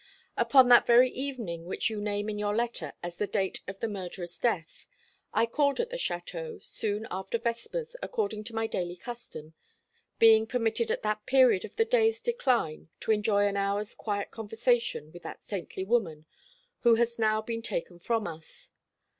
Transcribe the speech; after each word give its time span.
Upon 0.35 0.67
that 0.69 0.87
very 0.87 1.11
evening 1.11 1.65
which 1.67 1.91
you 1.91 2.01
name 2.01 2.27
in 2.27 2.39
your 2.39 2.55
letter 2.55 2.93
as 3.03 3.17
the 3.17 3.27
date 3.27 3.61
of 3.67 3.81
the 3.81 3.87
murderer's 3.87 4.35
death, 4.39 4.87
I 5.31 5.45
called 5.45 5.79
at 5.79 5.91
the 5.91 5.95
château, 5.95 6.59
soon 6.63 7.05
after 7.11 7.37
vespers, 7.37 7.95
according 8.01 8.45
to 8.45 8.55
my 8.55 8.65
daily 8.65 8.95
custom; 8.95 9.53
being 10.17 10.47
permitted 10.47 10.89
at 10.89 11.03
that 11.03 11.27
period 11.27 11.65
of 11.65 11.75
the 11.75 11.85
day's 11.85 12.19
decline 12.19 12.89
to 13.01 13.11
enjoy 13.11 13.45
an 13.45 13.57
hour's 13.57 13.93
quiet 13.93 14.31
conversation 14.31 15.11
with 15.11 15.21
that 15.21 15.39
saintly 15.43 15.83
woman 15.83 16.25
who 16.79 16.95
has 16.95 17.19
now 17.19 17.39
been 17.39 17.61
taken 17.61 17.99
from 17.99 18.25
us. 18.25 18.71